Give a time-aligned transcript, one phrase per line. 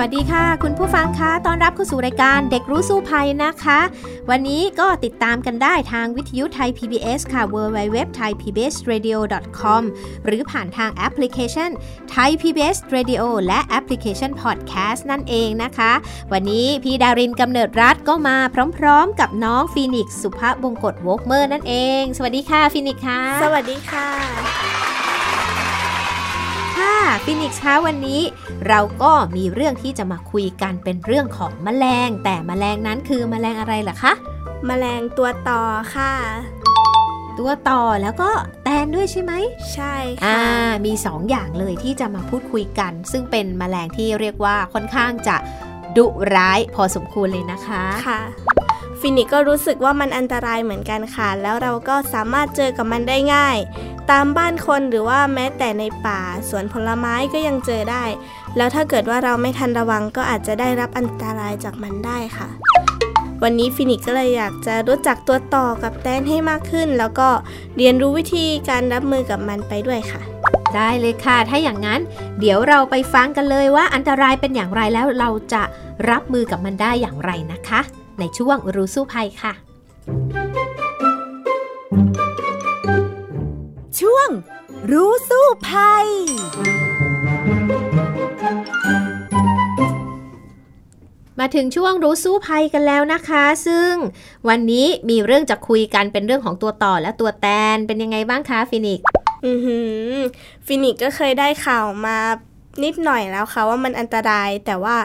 [0.00, 3.80] วัสดีค่ะ คุณผู้ฟังคะต้อนรับเข้าสู่รายการเด็กรู้สู้ภัยนะคะ
[4.30, 9.18] วันนี้ก็ติดตามกันได้ทางวิทยุไทย PBS ค่ะ www thai pbs radio
[9.60, 9.82] com
[10.26, 11.70] หรือผ่านทางแอปพลิเคชัน
[12.14, 15.92] Thai PBS Radio และแอปพลิเคชัน Podcast นั่นเองนะคะ
[16.32, 18.36] วันนี้พี่ดารินกำเนิดรัฐก็มา
[18.78, 24.87] พร้อมๆ กับน้องฟีนิกซ์สุภาพบงกตวอกเมอร์นั่นเอง สวัสดีค่ะฟีนิกซ์ค่ะ สวัสดีค่ะ
[26.78, 28.20] ค่ะฟินิกส์คะวันนี้
[28.68, 34.12] เราก็มีเรื่องที่จะมาคุยกันเป็นเรื่องของแมลง แต่แมลงนั้นคือแมลงอะไรล่ะคะ
[34.66, 35.62] แมลงตัวต่อ
[35.94, 36.12] ค่ะ
[37.38, 38.30] ตัวต่อแล้วก็
[38.64, 39.32] แตนด้วยใช่ไหม
[39.74, 45.36] ใช่ค่ะอ่ามี2 อย่างเลยที่จะมาพูดคุยกัน ซึ่งเป็นแมลงที่เรียกว่าค่อนข้างจะ
[45.96, 48.20] ดุร้ายพอสมควรเลยนะคะค่ะ
[49.00, 53.56] ฟินิกก็รู้สึกว่ามันอันตรายเหมือนกันค่ะ แล้วเราก็สามารถเจอกับมันได้ง่าย
[54.10, 58.04] ตามบ้านคนหรือว่าแม้แต่ในป่าสวนผลไม้ก็ยังเจอได้
[58.56, 62.48] แล้วถ้าเกิดว่าเราไม่ทันระวังก็อาจจะได้รับอันตรายจากมันได้ค่ะ
[63.42, 67.28] วันนี้ฟินิกก็เลยอยากจะรู้จักตัวต่อกับแตนให้มากขึ้น แล้วก็
[67.76, 70.22] เรียนรู้วิธีการรับมือกับมันไปด้วยค่ะ
[70.76, 72.00] ได้เลยค่ะ ถ้าอย่างนั้น
[72.40, 75.62] เดี๋ยวเราไปฟังกันเลยว่าอันตรายเป็นอย่างไรแล้วเราจะ
[76.10, 77.80] รับมือกับมันได้อย่างไรนะคะ
[78.18, 79.52] ในช่วงรู้สู้ภัยค่ะ
[84.00, 84.28] ช่วง
[84.92, 86.06] รู้สู้ภัย
[91.40, 93.92] มาถึงช่วงรู้สู้ภัยกันแล้วนะคะ ซึ่ง
[94.48, 99.00] วันนี้มีเรื่องจะคุยกันเป็นเรื่องของตัวต่อและตัวแตนเป็นยังไงบ้างคะฟินิก
[99.46, 99.78] อือหื
[100.12, 100.14] อ
[100.66, 102.18] ฟินิกก็เคยได้ข่าวมา
[102.84, 104.96] นิดหน่อยแล้วค่ะว่ามันอันตรายแต่ว่า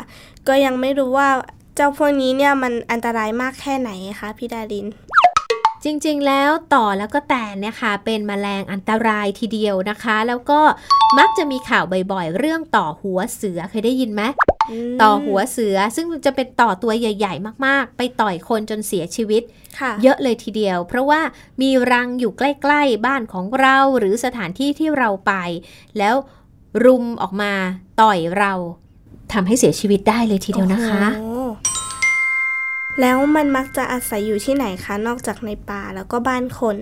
[0.47, 1.30] ก็ยังไม่รู้ว่า
[1.75, 3.89] เจ้าพวกนี้เนี่ยมันอันตรายมากแค่ไหน
[4.19, 4.88] คะพี่ดาริน
[5.84, 10.59] จริงๆ แล้วต่อแล้วก็แตนเนี่ยค่ะเป็นมแมลงอันตรายทีเดียวนะคะ แล้วก็
[11.17, 14.22] มักจะมีข่าวบ่อยๆ เรื่องต่อหัวเสือเคยได้ยินไหม
[15.01, 19.44] ต่อหัวเสือซึ่งจะเป็นต่อตัวใหญ่ ๆ มากๆ ไปต่อยคนจนเสียชีวิต
[20.01, 21.22] เยอะเลยทีเดียว เพราะว่า
[21.62, 25.33] มีรังอยู่ใกล้ ๆ บ้านของเราหรือสถานที่ที่เราไป
[25.97, 26.16] แล้ว
[26.85, 27.53] รุมออกมา
[28.01, 28.53] ต่อยเรา
[29.33, 31.03] ทำให้เสียชีวิตได้เลยทีเดียวนะคะ
[33.02, 36.78] แล้วมันมักจะอาศัยอยู่ที่ไหนคะ นอกจากในป่าแล้วก็บ้านคน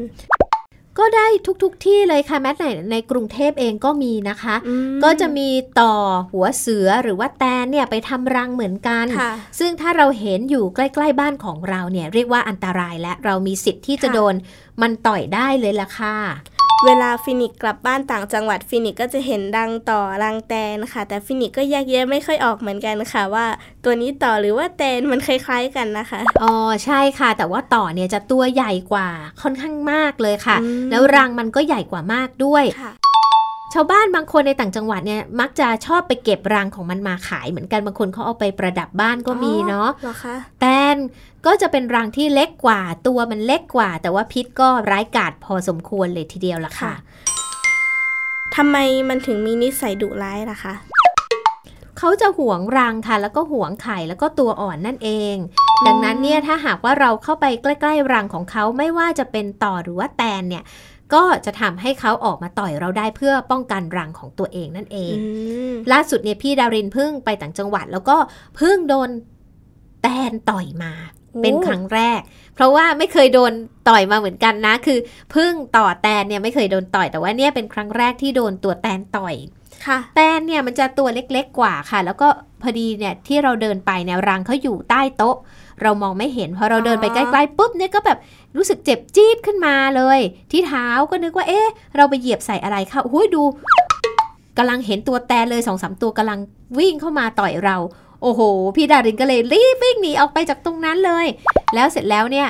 [0.99, 1.27] ก็ได้
[1.63, 4.55] ทุกๆ ที่เลยค่ะแม้แต่ในกรุงเทพเองก็มีนะคะ
[5.03, 5.49] ก็จะมี
[5.79, 5.93] ต่อ
[6.31, 9.05] หัวเสือหรือว่าแตนเนี่ยไปทำรังเหมือนกัน
[9.59, 14.33] ซึ่งถ้าเราเห็นอยู่ใกล้ ๆ บ้านของเราเนี่ยเรียกว่าอันตรายและเรามีสิทธิ์ที่จะโดน
[14.81, 16.17] มันต่อยได้เลยล่ะค่ะ
[16.85, 23.45] เวลาฟินิกกลับบ้านต่างจังหวัดฟินิกก็จะเห็นรังต่อรังแตนค่ะ แต่ฟินิกก็แยกแยะไม่ค่อยออกเหมือนกันค่ะ ว่า
[23.83, 26.53] ตัวนี้ต่อหรือว่าแตนมันคล้ายๆกันนะคะอ๋อ
[26.85, 29.09] ใช่ค่ะ แต่ว่าต่อเนี่ยจะตัวใหญ่กว่า
[29.41, 30.57] ค่อนข้างมากเลยค่ะ
[30.91, 32.63] แล้วรังมันก็ใหญ่กว่ามากด้วย
[33.73, 39.89] ชาวบ้านบางคนในต่างจังหวัดเนี่ยมักจะชอบไปเก็บรังของมันมาขายเหมือนกันบางคนเขาเอาไปประดับบ้านก็มีเนาะ
[40.61, 40.65] แต
[40.95, 40.97] น
[41.45, 46.93] ก็จะเป็นรังที่เล็กกว่า ตัวมันเล็กกว่า แต่ว่าพิษก็ร้ายกาจพอสมควรเลยทีเดียวล่ะค่ะ
[48.55, 48.77] ทำไม
[49.09, 50.73] มันถึงมีนิสัยดุร้ายล่ะคะ
[51.97, 55.35] เขาจะหวงรังค่ะ แล้วก็หวงไข่แล้วก็ตัวอ่อนนั่นเอง
[55.87, 60.63] ดังนั้นเนี่ยถ้าหากว่าเราเข้าไปใกล้ ๆ รังของเขาไม่ว่าจะเป็นต่อหรือว่าแตนเนี่ย
[61.13, 65.13] ก็จะทำให้เขาออกมาต่อยเราได้เพื่อป้องกันรังของตัวเองนั่นเอง
[65.91, 68.17] ล่าสุดเนี่ยพี่ดารินพึ่งไปต่างจังหวัด แล้วก็
[68.59, 69.09] พึ่งโดน
[70.01, 70.93] แตนต่อยมา
[71.41, 72.19] เป็นครั้งแรก
[72.55, 73.53] เพราะว่าไม่เคยโดน
[73.89, 74.99] ต่อยมาเหมือนกันนะ คือ
[75.35, 79.35] พึ่งต่อแตนเนี่ยไม่เคยโดนต่อยแต่ว่าเนี่ยเป็นครั้งแรกที่โดนตัวแตนต่อย
[80.15, 82.27] แตนเนี่ยมันจะตัวเล็กๆกว่าค่ะ แล้วก็
[82.61, 85.35] พอดีเนี่ยที่เราเดินไปเนี่ยรังเขาอยู่ใต้โต๊ะ
[85.81, 88.17] เรามองไม่เห็นพอเราเดินไปใกล้ๆปุ๊บเนี่ยก็แบบ
[88.55, 90.19] รู้สึกเจ็บจี๊ดขึ้นมาเลย
[90.51, 93.43] ที่เท้าก็นึกว่าเอ๊ะ เราไปเหยียบใส่อะไรเข้าหุ้ยดู
[94.57, 96.39] กำลังเห็นตัวแตนเลยสองสามตัวกำลัง
[96.77, 97.77] วิ่งเข้ามาต่อยเรา
[98.21, 98.41] โอ้โห
[98.75, 101.25] พี่ดารินก็เลยรีบวิ่งหนีออกไปจากตรงนั้นเลย
[101.75, 102.47] แล้วเสร็จแล้วเนี่ย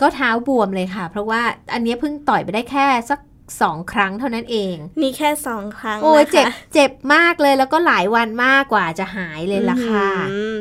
[0.00, 1.42] ก็เท้าบวมเลยค่ะ เพราะว่า
[1.72, 3.20] อันนี้เพิ่งต่อยไปได้แค่สัก
[3.62, 10.08] สองครั้งเท่านั้นเอง นี่แค่สองครั้งโอ้เจ็บเจ็บมากเลยแล้วก็หลายวันมากกว่าจะหายเลยล่ะค่ะ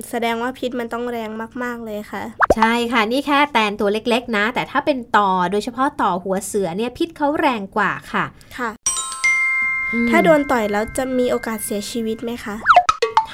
[0.09, 1.29] แสดงว่าพิษมันต้องแรง
[1.63, 2.23] มาก ๆ เลยค่ะ
[2.55, 8.25] ใช่ค่ะ นี่แค่แตนตัวเล็ก ๆ นะ แต่ถ้าเป็นต่อโดยเฉพาะต่อหัวเสือเนี่ยพิษเขาแรงกว่าค่ะ
[8.57, 8.69] ค่ะ
[10.09, 12.55] ถ้าโดนต่อยแล้วจะมีโอกาสเสียชีวิตไหมคะ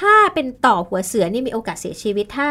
[0.04, 2.48] ถ้าเป็นต่อหัวเสือนี่มีโอกาสเสียชีวิตถ้า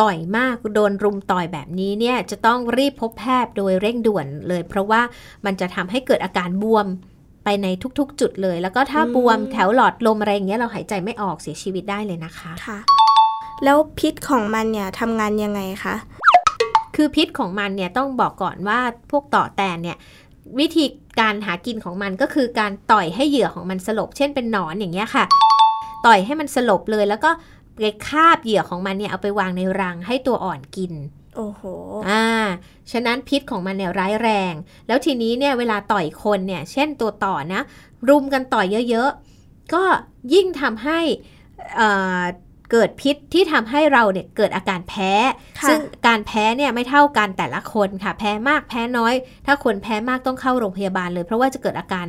[0.00, 5.00] ต่อยมากโดนรุมต่อยแบบนี้เนี่ยจะต้องรีบพบแพทย์โดยเร่งด่วนเลย เพราะว่า
[5.44, 6.86] มันจะทำให้เกิดอาการบวม
[7.44, 7.66] ไปใน
[7.98, 12.78] ทุกๆ จุดเลย แล้วก็ถ้าบวมแถวหลอดลมอะไรอย่างเงี้ยเราหายใจไม่ออกเสียชีวิตได้เลยนะคะค่ะ
[13.64, 15.94] แล้วพิษของมันเนี่ยทำงานยังไงคะ
[16.96, 18.78] คือพิษของมันเนี่ยต้องบอกก่อนว่า
[19.10, 19.96] พวกต่อแตนเนี่ย
[20.58, 20.84] วิธี
[21.20, 25.24] การหากินของมันก็คือการต่อยให้เหยื่อของมันสลบ เช่นเป็นหนอนอย่างเงี้ยค่ะ
[26.06, 27.30] ต่อยให้มันสลบเลยแล้วก็
[27.76, 30.92] ไปคาบเหยื่อของมันเนี่ยเอาไปวางในรังให้ตัวอ่อนกิน
[31.36, 31.62] โอ้โห
[32.10, 32.26] อ่า
[32.92, 34.54] ฉะนั้นพิษของมันเนี่ยร้ายแรง
[34.86, 37.60] แล้วทีนี้เนี่ยเวลาต่อยคนเนี่ย เช่นตัวต่อนะ
[38.08, 39.82] รุมกันต่อยเยอะๆ ก็
[40.34, 41.00] ยิ่งทำให้
[41.76, 42.22] เอ่อ
[42.70, 45.12] เกิดพิษที่ทำให้เราเนี่ยเกิดอาการแพ้
[45.60, 49.14] ค่ะซึ่งการแพ้เนี่ยไม่เท่ากันแต่ละคนค่ะ แพ้มากแพ้น้อย
[49.46, 52.06] ถ้าคนแพ้มากต้องเข้าโรงพยาบาลเลย เพราะว่าจะเกิดอาการ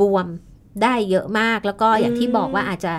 [0.00, 0.26] บวม
[0.82, 2.92] ได้เยอะมาก แล้วก็อย่างที่บอกว่าอาจจะ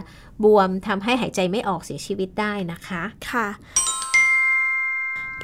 [0.43, 3.47] บวมทำให้หายใจไม่ออกเสียชีวิตได้นะคะ ค่ะ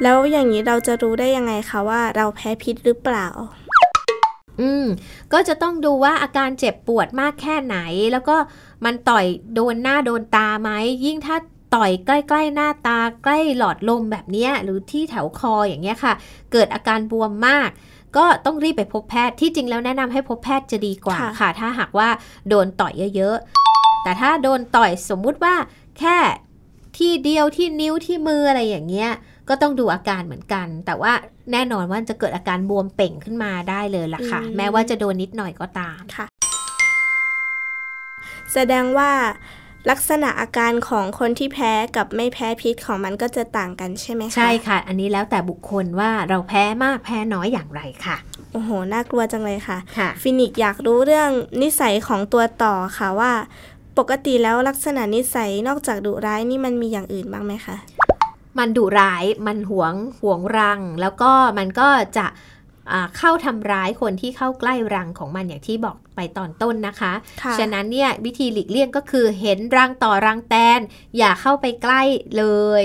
[0.03, 3.27] แล้วอย่างนี้เราจะรู้ได้ยังไงคะว่าเราแพ้พิษหรือเปล่า
[4.61, 4.85] อืม
[5.33, 7.77] ก็จะต้องดูว่าอาการเจ็บปวดมากแค่ไหน
[8.11, 8.35] แล้วก็
[8.85, 10.69] มันต่อยโดนหน้าโดนตาไหม
[11.05, 11.37] ยิ่งถ้า
[11.75, 16.13] ต่อยใกล้ๆหน้าตาใกล้หลอดลมแบบเนี้ยหรือที่แถวคออย่างเงี้ยค่ะ
[16.51, 17.69] เกิดอาการบวมมาก
[18.17, 22.09] ก็ต้องรีบไปพบแพทย์ที่จริงแล้วแนะนำให้พบแพทย์จะดีกว่าค่ะค่ะถ้าหากว่า
[22.49, 23.60] โดนต่อยเยอะๆ
[24.03, 25.55] แต่ถ้าโดนต่อยสมมุติว่า
[25.99, 26.17] แค่
[26.97, 29.09] ที่เดียวที่นิ้วที่มืออะไรอย่างเงี้ย
[29.49, 31.13] ก็ต้องดูอาการเหมือนกัน แต่ว่า
[31.51, 36.25] แน่นอนว่าจะเกิดอาการบวมเป่งขึ้นมาได้เลยล่ะค่ะอืมแม้ว่าจะโดนนิดหน่อยก็ตามค่ะ
[38.53, 39.11] แสดงว่า
[39.89, 48.17] ลักษณะอาการของคนที่แพ้กับไม่แพ้พิษของมันก็จะต่างกันใช่ไหมคะ ใช่ค่ะ อันนี้แล้วแต่บุคคลว่าเราแพ้มากแพ้น้อยอย่างไรค่ะ
[48.53, 51.31] โอ้โห น่ากลัวจังเลยค่ะค่ะฟินิกซ์อยากรู้เรื่อง
[51.61, 53.31] นิสัยของตัวต่อค่ะว่า
[53.97, 57.75] ปกติแล้วลักษณะนิสัยนอกจากดุร้ายนี่มันมีอย่างอื่นบ้างไหมคะ
[58.57, 62.25] มันดุร้าย มันหวงหวงรัง แล้วก็มันก็จะ
[62.91, 70.79] อ่าเข้าทำร้ายคนที่เข้าใกล้รังของมันอย่างที่บอกไปตอนต้นนะคะค่ะฉะนั้นเนี่ยวิธีหลีกเลี่ยงก็คือเห็นรังต่อรังแตน
[71.17, 72.01] อย่าเข้าไปใกล้
[72.37, 72.45] เล
[72.81, 72.83] ย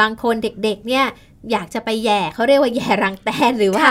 [0.00, 1.06] บางคนเด็กๆเนี่ย
[1.52, 3.86] อยากจะไปแย่เขาเรียกว่าแย่รังแตนหรือว่า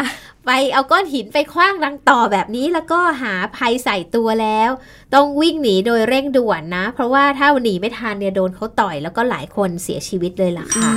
[0.45, 4.69] ไปเอาก้อนหินไปคว้างรังต่อแบบนี้แล้วก็หาภัยใส่ตัวแล้ว
[5.13, 10.91] ต้องวิ่งหนีโดยเร่งด่วนนะ เพราะว่าถ้าหนีไม่ทันเนี่ยโดนเขาต่อยแล้วก็หลายคนเสียชีวิตเลยล่ะค่ะ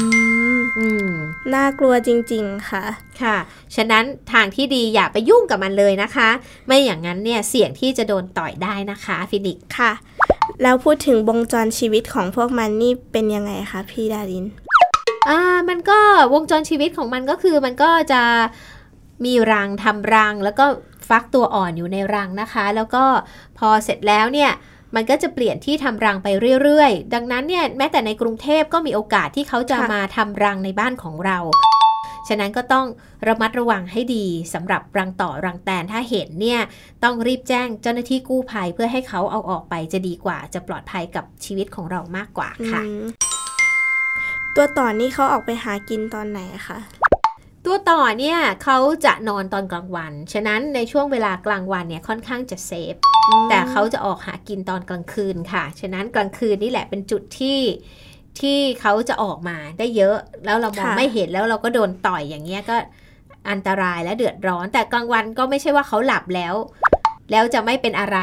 [0.58, 1.10] มอืม
[1.54, 2.84] น่ากลัวจริง ๆ ค่ะ
[3.22, 3.36] ค่ะ
[3.76, 6.28] ฉะนั้นทางที่ดีอย่าไปยุ่งกับมันเลยนะคะ
[6.66, 9.92] ไม่อย่างนั้นเนี่ยเสี่ยงที่จะโดนต่อยได้นะคะฟินิกซ์ค่ะ
[10.62, 14.44] แล้วพูดถึงวงจรชีวิตของพวกมันนี่เป็นยังไงคะพี่ดาริน
[15.28, 15.98] อ่ามันก็
[16.32, 18.22] วงจรชีวิตของมันก็คือมันก็จะ
[19.24, 20.64] มีรังทำรัง แล้วก็
[21.08, 23.04] ฟักตัวอ่อนอยู่ในรังนะคะ แล้วก็
[23.58, 24.50] พอเสร็จแล้วเนี่ย
[24.94, 26.28] มันก็จะเปลี่ยนที่ทำรังไป
[26.62, 31.38] เรื่อยๆ ดังนั้นเนี่ยแม้แต่ในกรุงเทพก็มีโอกาสที่เขาจะค่ะมาทำรังในบ้านของเรา
[32.28, 32.86] ฉะนั้นก็ต้อง
[33.28, 36.60] ระมัดระวังให้ดีสำหรับรังต่อรังแตนถ้าเห็นเนี่ย
[37.04, 43.27] ต้องรีบแจ้งเจ้าหน้าที่กู้ภัยเพื่อให้เขาเอาออกไปจะดีกว่าจะปลอดภัยกับชีวิตของเรามากกว่าค่ะอืม
[44.60, 46.78] ตัวต่อนนี่เขาออกไปหากินตอนไหนอะคะ
[47.66, 52.94] ตัวต่อเนี่ยเขาจะนอนตอนกลางวัน ฉะนั้นในช่วงเวลากลางวันเนี่ยค่อนข้างจะเซฟ
[53.50, 57.60] แต่เขาจะออกหากินตอนกลางคืนค่ะ ฉะนั้นกลางคืนนี่แหละเป็นจุดที่
[58.40, 62.76] ที่เขาจะออกมาได้เยอะ แล้วเรามองค่ะไม่เห็นแล้วเราก็โดนต่อยอย่างเงี้ยก็
[63.50, 66.54] อันตรายและเดือดร้อน แต่กลางวันก็ไม่ใช่ว่าเขาหลับแล้ว
[67.30, 68.18] แล้วจะไม่เป็นอะไร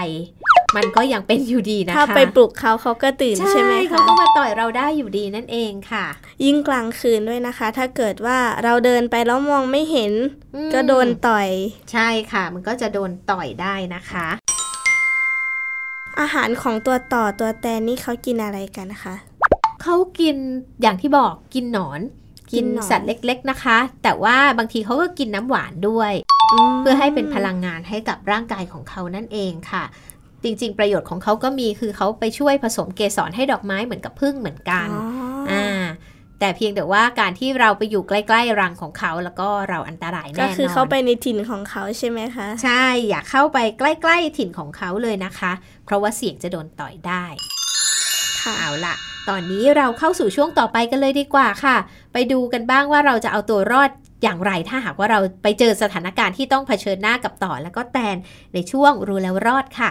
[0.75, 6.05] มันก็ยังเป็นอยู่ดีนะคะ ถ้าไปปลุกเขาเขาก็ตื่นใช่ใช่ไหมเขาคะก็มาต่อยเราได้อยู่ดีนั่นเองค่ะ
[6.45, 10.13] ยิ่งกลางคืนด้วยนะคะ ถ้าเกิดว่าเราเดินไปแล้วมองไม่เห็น
[10.55, 11.49] อืมก็โดนต่อย
[11.91, 14.27] ใช่ค่ะ มันก็จะโดนต่อยได้นะคะ
[16.19, 19.15] อาหารของตัวต่อตัวแตนนี่เขากินอะไรกันนะคะ
[19.83, 20.35] เขากิน
[20.81, 21.99] อย่างที่บอกกินหนอน
[22.51, 26.34] กิกินนหนอนสัตว์เล็กๆนะคะ แต่ว่าบางทีเขาก็กินน้ำหวานด้วยม
[26.81, 29.83] เพื่อให้เป็นพลังงานให้กับร่างกายของเขานั่นเองค่ะ
[30.43, 35.05] จริง ๆ ประโยชน์ของเขาก็มีคือเขาไปช่วยผสมเกสรให้ดอกไม้เหมือนกับพึ่งเหมือนกันอ๋อ
[35.49, 35.83] ออ่า
[36.39, 45.51] แต่เพียงแต่ว่าการที่เราไปอยู่ใกล้ ๆ รังของเขาแล้วก็เราอันตรายแน่นก็อนคือเข้าไปในถิ่นของเขาใช่ไหมคะ ใช่อย่าเข้าไปใกล้ ๆ ถิ่นของเขาเลยนะคะ
[45.85, 47.25] เพราะว่าเสี่ยงจะโดนต่อยได้
[48.41, 48.95] ค่ะเอาล่ะ
[49.29, 51.77] ตอนนี้เราเข้าสู่ช่วงต่อไปกันเลยดีกว่าค่ะ
[52.13, 53.89] ไปดูกันบ้างว่าเราจะเอาตัวรอด
[54.23, 58.17] อย่างไรถ้าหากว่าเราไปเจอสถานการณ์ที่ต้องเผชิญหน้ากับต่อ แล้วก็แตน
[58.53, 59.89] ในช่วงรู้แล้วรอดค่ะ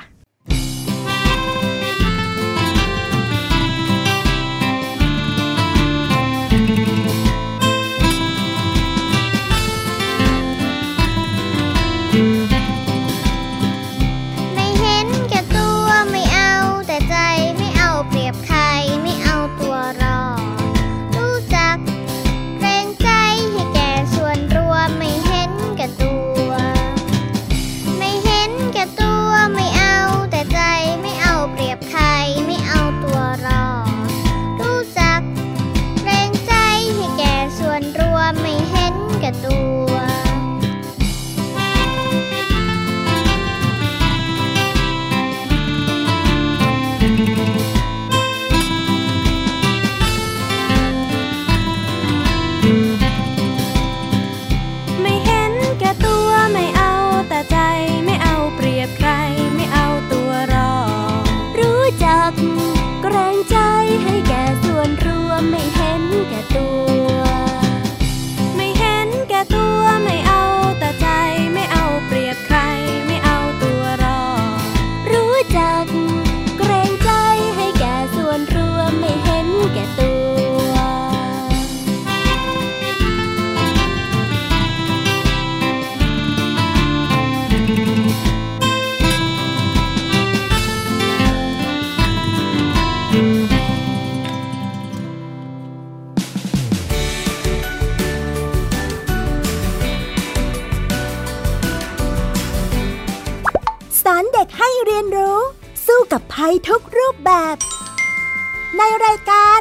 [107.34, 109.60] 8 ในรายการ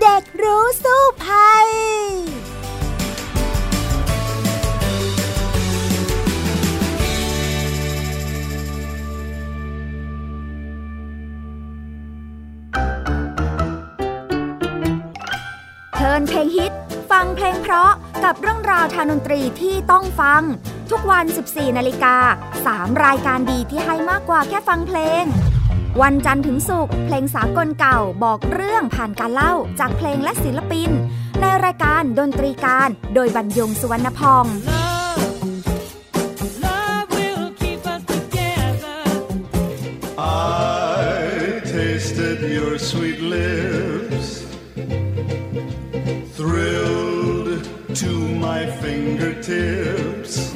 [0.00, 1.66] เด็กรู้สู้ภัย
[15.94, 16.72] เทินเพลงฮิต
[17.10, 17.92] ฟังเพลงเพราะ
[18.24, 20.42] กับเรื่องราวทางดนตรีที่ต้องฟัง
[20.90, 22.16] ทุกวัน 14 นาฬิกา
[22.60, 25.24] 3 รายการดีที่ให้มากกว่าแค่ฟังเพลง
[26.02, 30.90] วันจันทร์ถึงศุกร์เพลงสากลเก่าบอกเรื่องผ่านการเล่าจากเพลงและศิลปิน
[31.40, 34.44] ในรายการดนตรีการโดยบรรยงสุวรรณพอง
[36.64, 37.10] Love love
[40.18, 44.26] I tasted your sweet lips,
[46.38, 47.50] thrilled
[48.02, 48.12] to
[48.46, 50.55] my fingertips.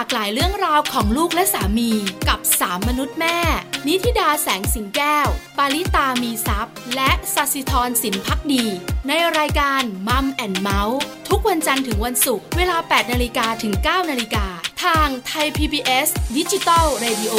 [0.00, 1.90] ามหลากหลายเรื่องราวของลูกและสามี
[2.28, 3.38] กับสามมนุษย์แม่
[3.86, 5.28] นิธิดาแสงสิงแก้ว
[5.58, 8.64] ปาริตามีซัพ์และสัสิธรสินพักดี
[9.08, 14.46] ในรายการ Mum and Mouth ทุกวันจันทร์ถึงวันศุกร์เวลา 8นาฬิกาถึง 9นาฬิกา
[14.84, 17.34] ทางไทย PBS ดิจิตอล Radio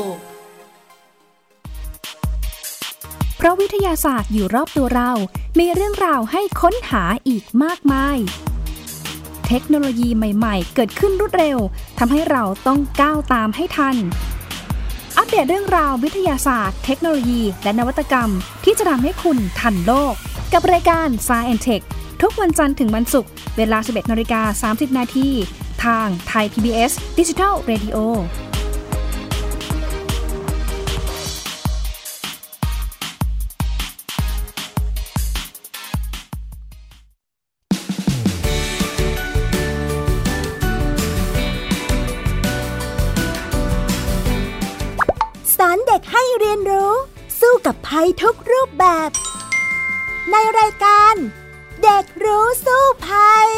[3.38, 5.12] เพราะวิทยาศาสตร์อยู่รอบตัวเรา
[5.60, 8.18] มีเรื่องราวให้ค้นหาอีกมากมาย
[9.53, 11.58] เทคโนโลยีใหม่ๆ เกิดขึ้นรวดเร็ว
[12.00, 13.96] ทำให้เราต้องก้าวตามให้ทัน
[15.17, 18.29] อัปเดตเรื่องราววิทยาศาสตร์ เทคโนโลยี และนวัตกรรม
[18.63, 20.13] ที่จะทำให้คุณทันโลก
[20.53, 21.84] กับรายการ s c i e n t e c h
[22.22, 25.29] ทุกวันจันทร์ถึงวันศุกร์เวลา 11นาฬิกา30 นาที
[25.86, 27.98] ทางไทย PBS Digital Radio
[48.24, 49.10] ทุกรูปแบบ
[50.31, 51.15] ในรายการ
[51.84, 53.51] เด็กรู้สู้ภัย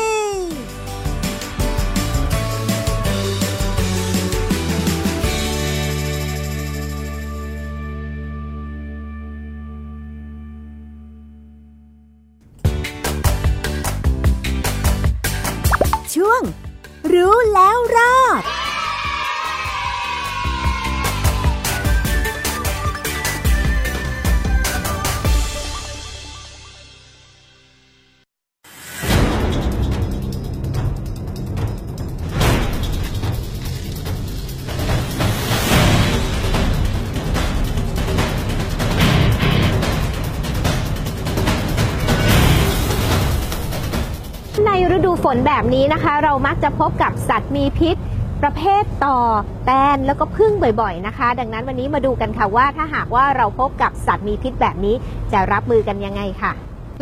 [45.34, 47.96] นแบบนี้นะคะ เรามักจะพบกับสัตว์มีพิษ
[48.42, 49.18] ประเภทต่อ
[49.66, 54.96] แตนแล้วก็พึ่งบ่อยๆนะคะ ดังนั้นวันนี้มาดูกันค่ะว่าถ้าหากว่าเราพบกับสัตว์มีพิษแบบนี้
[55.32, 56.52] จะรับมือกันยังไงค่ะ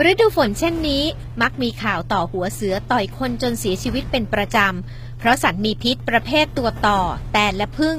[0.10, 1.04] ฤดูฝนเช่นนี้
[1.42, 7.00] มักมีข่าวต่อหัวเสือต่อยคนจนเสียชีวิตเป็นประจำ เพราะสัตว์มีพิษประเภทตัวต่อ
[7.34, 7.98] แตนและพึ่ง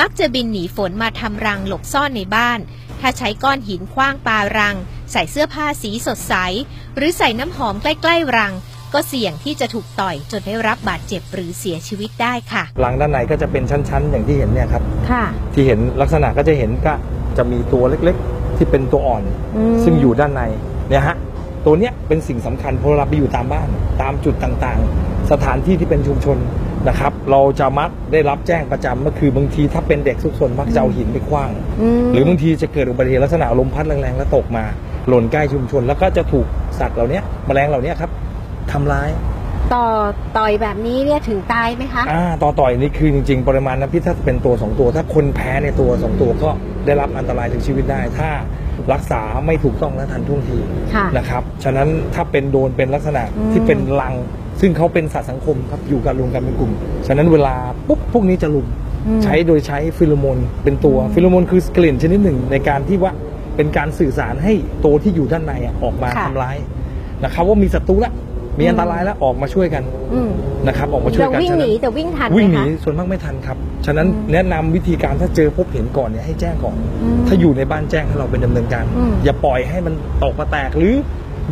[0.00, 2.58] มักจะบินหนีฝนมาทำรังหลบซ่อนในบ้าน
[3.00, 4.76] ถ้าใช้ก้อนหินคว้างปารัง
[5.12, 6.34] ใส่เสื้อผ้าสีสดใส
[6.96, 8.54] หรือใส่น้ำหอมใกล้ๆรัง
[8.94, 16.92] ก็เสี่ยงที่จะถูกต่อยจนได้รับบาดเจ็บหรือเสียชีวิตได้ค่ะรังด้านในก็จะเป็นชั้นๆ อย่างที่เห็นเนี่ยครับ ค่ะ ที่เห็นลักษณะก็จะเห็นก็
[17.36, 19.22] จะมีตัวเล็กๆ ที่เป็นตัวอ่อน
[19.84, 20.42] ซึ่งอยู่ด้านใน
[20.88, 21.16] เนี่ยฮะ
[21.64, 23.68] ตัวเนี้ยเป็นสิ่งสำคัญพอเราไปอยู่ตามบ้าน
[24.02, 26.38] ตามจุดต่างๆ สถานที่ที่เป็นชุมชน
[26.88, 31.50] นะครับ เราจะมักได้รับแจ้งประจำก็คือบางทีถ้าเป็นเด็กซุกซนมักจะเอาหินไปคว้าง
[32.12, 34.64] หรือบางทีจะเกิดอุบัติเหตุลักษณะลมพัดแรงๆแล้วตกมา
[35.08, 36.46] หล่นใกล้ชุมชน แล้วก็จะถูก
[36.78, 38.10] สัตว์เหล่านี้แมลงเหล่านี้ครับ
[38.72, 39.10] ทำร้าย
[39.74, 39.86] ต่อ
[40.38, 46.50] ต่อยแบบนี้เนี่ยถึงตายไหมคะ อ่าต่อต่อยนี่คือจริง ๆ ปริมาณน้ำพิษถ้าเป็นตัวสองตัว ถ้าคนแพ้ในตัวสองตัวก็
[46.86, 48.30] ได้รับอันตรายถึงชีวิตได้ ถ้า
[48.92, 50.58] รักษาไม่ถูกต้องและทันท่วงที
[50.94, 54.14] ค่ะนะครับฉะนั้นถ้าเป็นโดนเป็นลักษณะอืม ที่เป็นรัง
[54.60, 56.72] ซึ่งเขาเป็นสัตว์สังคมครับอยู่กันรวมกันเป็นกลุ่ม
[57.06, 57.54] ฉะนั้นเวลา
[57.88, 58.66] ปุ๊บพวกนี้จะรุม
[59.06, 63.12] อืม ใช้โดยใช้ฟีโรโมนเป็นตัวฟีโรโมนคือกลิ่นชนิดหนึ่งในการที่ว่า
[63.56, 64.52] เป็นการสื่อสารให้
[64.84, 66.56] ตัวที่อยู่ด้านในอะออกมาค่ะ ทำร้าย
[67.24, 68.12] นะครับว่ามีศัตรูแล้ว
[68.60, 69.82] มีอันตรายแล้วออกมาช่วยกัน
[70.14, 70.30] อืม
[70.66, 79.94] นะครับ ออกมาช่วยจะกันวิ่งฉะนั้นีนแต่วิ่งทันไหมวิ่งหนีคะส่วนมากไม่ทันครับ ฉะนั้นแนะนำวิธีการถ้าเจอพบเห็นก่อนเนี่ยให้แจ้งก่อนอืมถ้าอยู่ในบ้านแจ้งให้เราเป็นดำเนินการอืมอย่าปล่อยให้มัน
[80.24, 80.94] ตกมาแตกหรือ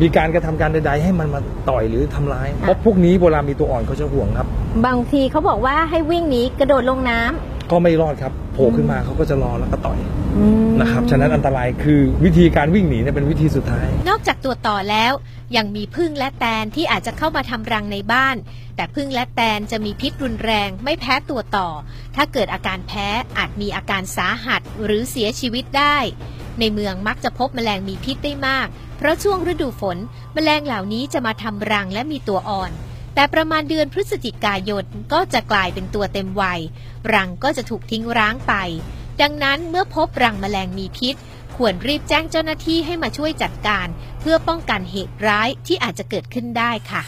[0.01, 1.40] มีการกระทำการใดๆให้มันมา
[1.71, 4.47] ต่อยหรือทำร้ายเพราะพวกนี้เวลามีตัวอ่อนเขาจะห่วงครับ
[4.87, 9.98] บางทีเขาบอกว่าให้วิ่งหนีกระโดดลงน้ำ ก็ไม่รอดครับโผล่ขึ้นมาเขาก็จะรอแล้วก็ต่อย
[10.37, 15.12] อืมนะครับฉะนั้นอันตรายคือวิธีการวิ่งหนีเนี่ยเป็นวิธีสุดท้าย นอกจากตัวต่อแล้ว
[15.57, 18.37] ยังมีพึ่งและแตนที่อาจจะเข้ามาทำรังในบ้าน
[18.76, 21.68] แต่พึ่งและแตนจะมีพิษรุนแรง ไม่แพ้ตัวต่อ
[22.16, 25.96] ถ้าเกิดอาการแพ้อาจมีอาการสาหัสหรือเสียชีวิตได้
[26.61, 29.98] ในเมืองมักจะพบแมลงมีพิษได้มาก เพราะช่วงฤดูฝน
[30.35, 32.70] แมลงเหล่านี้จะมาทำรังและมีตัวอ่อน
[33.18, 36.61] แต่ประมาณเดือนพฤศจิกายนก็จะกลายเป็นตัวเต็มวัย
[37.14, 38.54] รังก็จะถูกทิ้งร้างไป
[39.20, 41.14] ดังนั้นเมื่อพบรังแมลงมีพิษ
[41.57, 43.87] ควรรีบแจ้งเจ้าหน้าที่ให้มาช่วยจัดการ
[44.20, 47.02] เพื่อป้องกันเหตุร้ายที่อาจจะเกิดขึ้นได้ค่ะ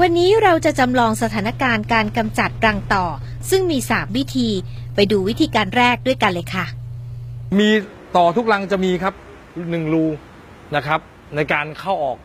[0.00, 3.06] วันนี้เราจะจำลองสถานการณ์การกำจัดรังต่อ
[3.50, 4.48] ซึ่งมีสามวิธี
[4.94, 6.64] ไปดูวิธีการแรกด้วยกันเลยค่ะ
[7.60, 7.70] มี
[8.16, 9.14] ต่อทุกรังจะมีครับ
[9.70, 10.04] หนึ่งรู
[10.76, 11.00] นะครับ
[11.36, 12.18] ในการเข้าออก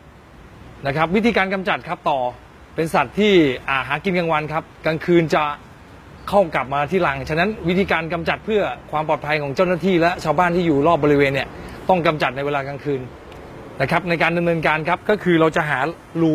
[0.88, 2.19] นะครับ วิธีการกำจัดครับต่อ
[2.76, 3.34] เป็นสัตว์ที่
[3.69, 5.43] อาหากินกลางวันครับ กลางคืนจะ
[6.30, 11.47] เข้ากลับมาที่รัง ฉะนั้นวิธีการกำจัดเพื่อความปลอดภัยของเจ้าหน้าที่ และชาวบ้านที่อยู่รอบบริเวณเนี่ย
[11.89, 13.02] ต้องกำจัดในเวลากลางคืน
[13.82, 15.80] นะครับ ในการดำเนินการครับก็คือเราจะหา
[16.21, 16.34] รู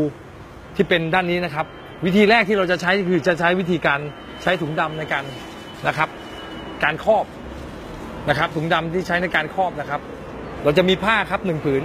[0.76, 1.66] ที่เป็นด้านนี้นะครับ
[2.04, 4.00] วิธีแรกที่เราจะใช้คือจะใช้วิธีการ
[4.42, 5.24] ใช้ถุงดำในการ
[5.88, 6.08] นะครับ
[6.84, 7.24] การครอบ
[8.28, 10.00] นะครับถุงดำที่ใช้ในการครอบนะครับ
[10.64, 11.82] เราจะมีผ้าครับหนึ่งผืน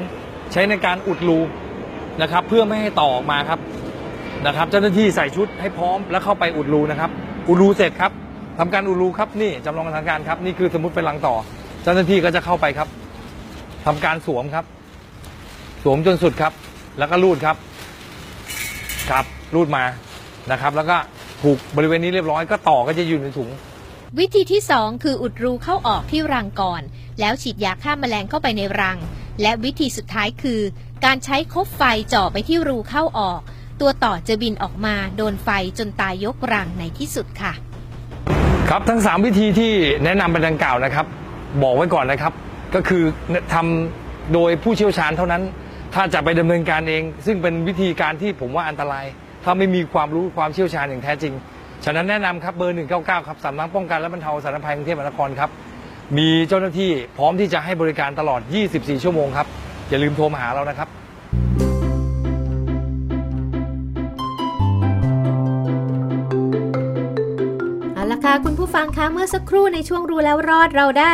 [0.52, 1.40] ใช้ในการอุดรู
[2.22, 3.60] นะครับ เพื่อไม่ให้ต่อออกมาครับ
[4.48, 7.10] นะครับ เจ้าหน้าที่ใส่ชุดให้พร้อมแล้วเข้าไปอุดรูนะครับ
[7.50, 8.12] อุดรูเสร็จครับ
[8.60, 11.36] ทำการอุดรูครับนี่จำลองการทำการณ์ครับนี่คือสมมติเป็นรังต่อ
[11.84, 12.88] เจ้าหน้าที่ก็จะเข้าไปครับ
[13.86, 14.66] ทำการสวมครับ
[15.84, 16.54] สวมจนสุดครับ
[17.00, 17.56] แล้วก็รูดครับ
[19.12, 19.84] ครับรูดมา
[20.52, 20.98] นะครับ แล้วก็
[21.42, 23.50] ผูกบริเวณนี้เรียบร้อยก็ต่อก็จะอยู่ในถุง
[24.20, 26.82] วิธีที่ 2 คืออุดรูเข้าออกที่รังก่อน
[27.20, 28.98] แล้วฉีดยาฆ่าแมลงเข้าไปในรัง
[29.42, 30.62] และวิธีสุดท้ายคือ
[31.06, 33.40] การใช้คบไฟจ่อไปที่รูเข้าออก
[33.82, 37.54] ตัวต่อจะบินออกมาโดนไฟจนตายยกรังในที่สุดค่ะ
[38.70, 39.72] ครับทั้ง 3 วิธีที่
[40.04, 41.06] แนะนำไปดังกล่าวนะครับ
[41.64, 42.34] บอกไว้ก่อนนะครับ
[42.76, 43.04] ก็คือ
[43.54, 45.44] ทำโดยผู้เชี่ยวชาญเท่านั้น
[45.94, 49.06] ถ้าจะไปดำเนินการเอง ซึ่งเป็นวิธีการที่ผมว่าอันตราย
[49.44, 51.34] ถ้าไม่มีความรู้ความเชี่ยวชาญอย่างแท้จริง
[51.86, 55.50] ฉะนั้นแนะนำครับเบอร์ 199 ครับสำนักป้องกันและบรรเทาสาธารณภัยกรุงเทพมหานครครับ
[56.18, 58.42] มีเจ้าหน้าที่พร้อมที่จะให้บริการตลอด
[58.74, 59.48] 24 ชั่วโมงครับ
[59.90, 61.67] อย่าลืมโทรมาหาเรานะครับ
[68.30, 71.14] ค่ะ คุณผู้ฟังคะเมื่อสักครู่ในช่วงรู้แล้วรอดเราได้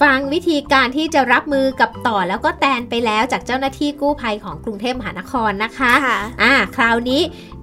[0.00, 7.20] ฟังวิธีการที่จะรับมือกับต่อแล้วก็แตนไปแล้วจากเจ้าหน้าที่กู้ภัยของกรุงเทพมหานครนะคะค่ะอ่าคราวนี้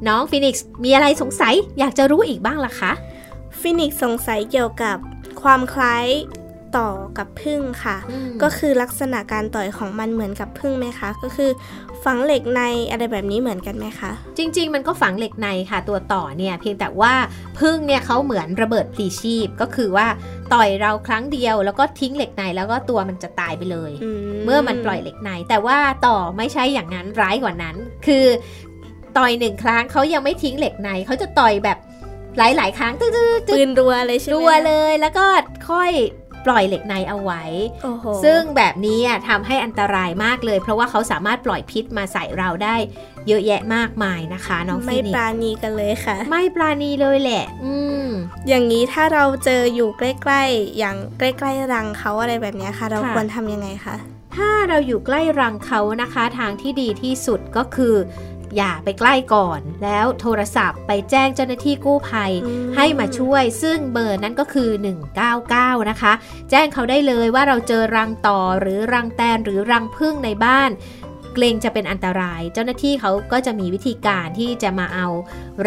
[0.07, 2.91] น้องฟินิกซ์มีอะไรสงสัยอยากจะรู้อีกบ้างล่ะคะ
[3.59, 4.97] ฟินิกซ์สงสัยเกี่ยวกับ
[5.41, 6.05] ความคล้าย
[6.77, 11.51] ต่อกับผึ้งค่ะอืมก็คือลักษณะการต่อยของมันเหมือนกับผึ้งไหมคะ ก็คือ
[12.03, 17.13] ฝังเหล็กในอะไรแบบนี้เหมือนกันไหมคะ จริง ๆ มันก็ฝังเหล็กในค่ะ ตัวต่อเนี่ยเพียงแต่ว่า
[17.59, 20.07] พึ่งเนี่ยเขาเหมือนระเบิดพลีชีพ ก็คือว่า
[20.53, 23.91] ต่อยเราครั้งเดียว แล้วก็ทิ้งเหล็กในแล้วก็ตัวมันจะตายไปเลย
[24.45, 25.77] เมื่อมันปล่อยเหล็กใน แต่ว่า
[26.07, 27.75] ต่อไม่ใช่อย่างนั้นร้ายกว่านั้น
[28.07, 28.25] คือ
[29.17, 31.77] ต่อยหนึ่งครั้งเขายังไม่ทิ้งเหล็กในเขาจะต่อยแบบ
[32.37, 35.25] หลาย ๆ ครั้งตึ๊ดๆๆปืนรัวเลยใช่ไหมรัวเลยแล้วก็
[35.69, 35.91] ค่อย
[36.45, 37.43] ปล่อยเหล็กในเอาไว้
[37.83, 42.75] โอ้โหซึ่งแบบนี้อะทำให้อันตรายมากเลย เพราะว่าเขาสามารถปล่อยพิษมาใส่เราได้
[43.27, 48.05] เยอะแยะมากมายนะคะ น้องไม่ฟินิปกราณีกันเลยค่ะ ไม่ปราณีเลยแหละ อืม
[48.47, 53.95] อย่างนี้ถ้าเราเจออยู่ใกล้ๆ อย่างใกล้ๆรังเขาอะไรแบบเนี้ยค่ะ เราค่ะควรทำยังไงคะ
[54.35, 57.95] ถ้าเราอยู่ใกล้รังเขานะคะ ทางที่ดีที่สุดก็คือ
[58.57, 64.69] อย่าไปใกล้ก่อน แล้วโทรศัพท์ไปแจ้งเจ้าหน้าที่กู้ภัยอืมให้มาช่วย ซึ่งเบอร์นั้นก็คือ
[65.29, 66.13] 199 นะคะ
[66.49, 70.71] แจ้งเขาได้เลยว่าเราเจอรังต่อหรือรังแตนหรือรังพึ่งในบ้าน
[71.37, 75.07] กรงจะเป็นอันตราย เจ้าหน้าที่เขาก็จะมีวิธีการที่จะมาเอา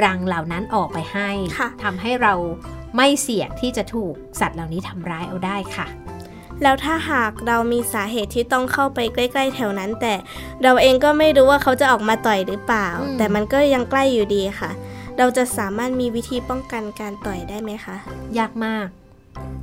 [0.02, 2.34] รังเหล่านั้นออกไปให้ค่ะทำให้เรา
[2.96, 5.86] ไม่เสี่ยงที่จะถูกสัตว์เหล่านี้ทำร้ายเอาได้ค่ะ
[6.62, 10.14] แล้วถ้าหากเรามีสาเหตุที่ต้องเข้าไปใกล้ๆแถวนั้น แต่
[10.62, 14.70] เราเองก็ไม่รู้ว่าเขาจะออกมาต่อยหรือเปล่าอืมแต่มันก็ยังใกล้อยู่ดีค่ะ
[15.18, 17.96] เราจะสามารถมีวิธีป้องกันการต่อยได้ไหมคะ
[18.38, 18.86] ยากมาก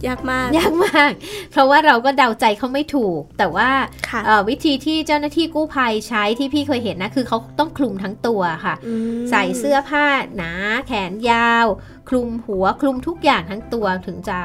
[0.07, 1.11] ยากมากยากมาก
[1.51, 3.69] เพราะว่าเราก็เดาใจเขาไม่ถูก แต่ว่า
[4.09, 10.51] ค่ะเอ่อวิธีที่เจ้าหน้าที่กู้ภัยใช้ที่พี่เคยเห็นนะ คือเขาต้องคลุมทั้งตัวค่ะอืมใส่เสื้อผ้าหนา
[10.87, 11.65] แขนยาว
[12.09, 14.39] คลุมหัวคลุมทุกอย่างทั้งตัวถึงจะ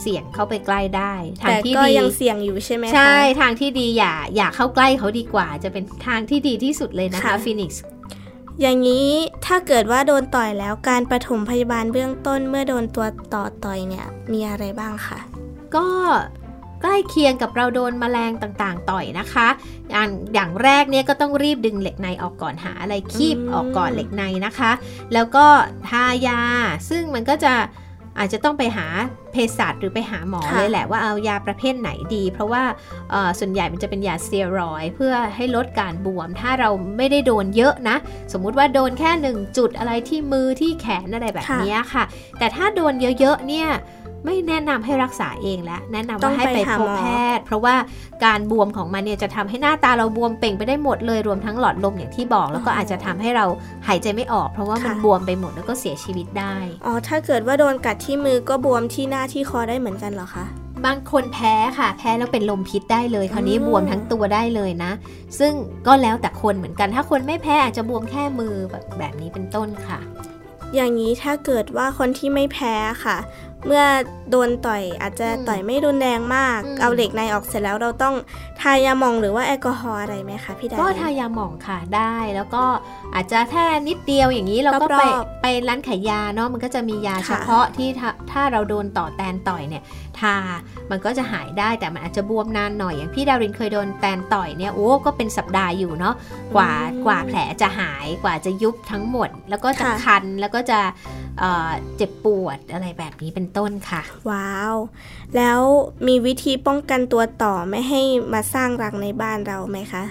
[0.00, 7.82] เสี่ยงเข้าไปใกล้ได้ทางแต่ที่ก็ดียังเสี่ยงอยู่ใช่ไหมคะใช่ทางที่ดีอย่าอย่าเข้าใกล้เขาดีกว่า จะเป็นทางที่ดีที่สุดเลยนะคะค่ะฟินิกซ์
[8.60, 9.08] อย่างนี้
[9.46, 15.18] ถ้าเกิดว่าโดนต่อยแล้วการปฐมพยาบาลเบื้องต้นเมื่อโดนตัวต่อต่อยเนี่ยมีอะไรบ้างคะ
[15.76, 15.86] ก็
[16.82, 19.48] ใกล้เคียงกับเราโดนแมลงต่างๆ ต่อยนะคะ
[19.90, 24.72] อย่างอย่างแรกเนี่ยก็ต้องรีบดึงเหล็กในออกก่อนหาอะไรคีบอืมออกก่อนเหล็กในนะคะ
[25.12, 25.46] แล้วก็
[25.88, 26.40] ทายา
[26.90, 27.54] ซึ่งมันก็จะ
[28.18, 28.86] อาจจะต้องไปหา
[29.32, 32.62] เภสัชหรือไปหาหมอเลยแหละว่าเอายาประเภทไหนดี เพราะว่า
[33.10, 37.96] เอ่อส่วนใหญ่มันจะเป็นยาสเตียรอยด์เพื่อให้ลดการบวม ถ้าเราไม่ได้โดนเยอะนะ
[38.32, 42.04] สมมุติว่าโดนแค่หนึ่งจุดอะไรที่มือที่แขนอะไรแบบเนี้ยค่ะ
[42.38, 43.68] แต่ถ้าโดนเยอะๆเนี่ย
[44.26, 47.04] ไม่แนะนำให้รักษาเองแล้วแนะนำต้อว่างให้ไปไปหาพบหมอแพ
[47.36, 47.74] ทย์ เพราะว่า
[48.24, 53.46] การบวมของมันเนี่ยจะทำให้หน้าตาเราบวมเป่งไปได้หมดเลยรวมทั้งหลอดลมอย่างที่บอก แล้วก็อาจจะทำให้เรา
[53.88, 60.44] หายใจไม่ออก เพราะว่ามันบวมไปหมดแล้วก็เสียชีวิตได้อ๋อถ้าเกิดว่าโดนกัดที่มือก็บวมที่หน้าที่คอได้เหมือนกันเหรอคะ
[60.86, 64.92] บางคนแพ้ค่ะ แพ้แล้วเป็นลมพิษได้เลย คราวนี้อืมบวมทั้งตัวได้เลยนะ
[65.38, 65.52] ซึ่ง
[65.86, 70.00] ก็แล้วแต่คนเหมือนกัน ถ้าคนไม่แพ้อาจจะบวมแค่มือแบบแบบนี้เป็นต้นค่ะ
[70.74, 73.16] อย่างนี้ถ้าเกิดว่าคนที่ไม่แพ้ค่ะ
[73.66, 73.84] เมื่อ
[74.30, 78.14] โดนต่อยอาจจะอืมต่อยไม่รุนแรงมากอืมเอาเหล็กในออกเสร็จแล้วเราต้อง
[78.60, 82.64] ทายาหมองหรือว่าแอลกอฮอล์อะไรไหมคะพี่ดาก็รินทายาหมองค่ะได้แล้วก็
[83.14, 89.82] อาจจะแค่นิดเดียวอย่างนี้เราก็ไปรอบไปร้านขายยาเนาะมันก็จะมียาค่ะเฉพาะที่ถ้าถ้าเราโดนต่อแตนต่อยเนี่ย
[90.20, 90.36] ทา
[90.90, 96.14] มันก็จะหายได้แต่มันอาจจะบวมนานหน่อยอย่างพี่ดารินเคยโดนแตนต่อยเนี่ยโอ้ก็เป็นสัปดาห์อยู่เนาะ
[96.54, 96.70] กว่า
[97.06, 100.80] กว่าแผลจะหายกว่าจะยุบทั้งหมด แล้วก็จะคันแล้วก็จะ
[101.38, 104.74] เอ่อเจ็บปวดอะไรแบบนี้เป็นต้นค่ะ ว้าว
[105.36, 105.60] แล้ว
[106.06, 108.00] มีวิธีป้องกันตัวต่อไม่ให้
[108.32, 110.04] มาสร้างรังในบ้านเราไหมคะ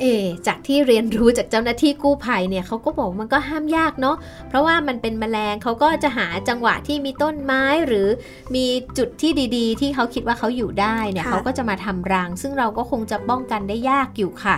[0.00, 4.16] เออจากที่เรียนรู้จากเจ้าหน้าที่กู้ภัยเนี่ยเขาก็บอกมันก็ห้ามยากเนาะ
[4.48, 8.08] เพราะว่ามันเป็นแมลงเขาก็จะหาจังหวะที่มีต้นไม้หรือ
[8.54, 8.66] มี
[8.98, 14.56] จุดที่ดีๆ ที่เขาคิดว่าเขาอยู่ได้เนี่ยค่ะเขาก็จะมาทำรัง ซึ่งเราก็คงจะป้องกันได้ยากอยู่ค่ะ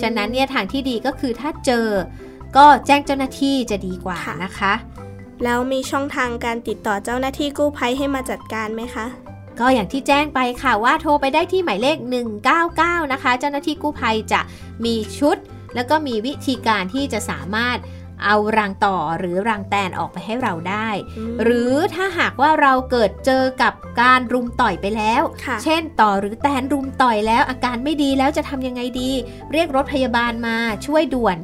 [0.00, 1.86] ฉะนั้นเนี่ยทางที่ดีก็คือถ้าเจอ
[2.56, 4.72] ก็แจ้งเจ้าหน้าที่จะดีกว่านะคะ
[5.44, 9.06] แล้วมีช่องทางการติดต่อเจ้าหน้าที่กู้ภัยให้มาจัดการไหมคะ
[9.60, 11.96] ก็อย่างที่แจ้งไปค่ะว่าโทรไปได้ที่หมายเลข
[12.54, 14.40] 199 นะคะ เจ้าหน้าที่กู้ภัยจะ
[14.84, 15.36] มีชุด
[15.74, 17.78] แล้วก็มีวิธีการที่จะสามารถ
[18.24, 20.88] เอารังต่อหรือรังแตนออกไปให้เราได้
[21.42, 29.10] หรือถ้าหากว่าเราเกิดเจอกับการรุมต่อยไปแล้วค่ะเช่นต่อหรือแตนรุมต่อยแล้วอาการไม่ดีแล้วจะทำยังไงดี
[29.52, 31.36] เรียกรถพยาบาลมาช่วยด่วน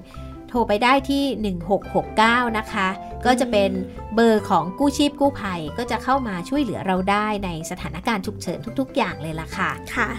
[0.51, 1.55] โทรไปได้ที่
[1.91, 2.89] 1669 นะคะ
[3.27, 3.71] ก็จะเป็น
[4.15, 10.11] เบอร์ของกู้ชีพกู้ภัย ก็จะเข้ามาช่วยเหลือเราได้ในสถานการณ์ฉุกเฉินทุก ๆ อย่างเลยล่ะค่ะ ค่ะ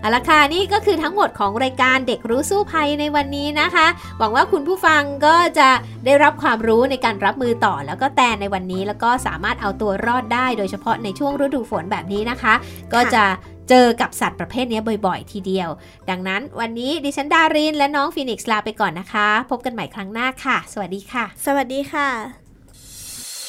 [0.00, 3.86] เอาละค่ะนี่ก็คือทั้งหมดของรายการเด็กรู้สู้ภัยในวันนี้นะคะ
[4.18, 5.68] หวังว่าคุณผู้ฟังก็จะ
[6.04, 12.54] ได้รับความรู้ในการรับมือต่อแล้วก็แตนในวันนี้แล้วก็สามารถเอาตัวรอดได้ โดยเฉพาะในช่วงฤดูฝนแบบนี้นะคะ
[12.94, 13.24] ก็จะ
[13.68, 15.68] เจอกับสัตว์ประเภทนี้บ่อยๆ ทีเดียว
[16.10, 22.08] ดังนั้นวันนี้ดิฉันดารินและน้องฟีนิกซ์ลาไปก่อนนะคะ พบกันใหม่ครั้งหน้าค่ะ สวัสดีค่ะ สวัสดีค่ะ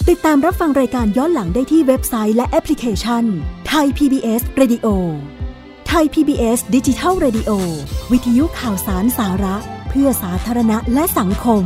[0.10, 3.24] ติดตามรับฟังรายการย้อนหลังได้ที่เว็บไซต์และแอปพลิเคชัน
[3.68, 4.88] ไทย PBS Radio
[5.88, 7.52] ไทย PBS ดิจิทัล Radio
[8.12, 9.56] วิทยุข่าวสารสาระ
[9.90, 11.64] เพื่อสาธารณะและสังคม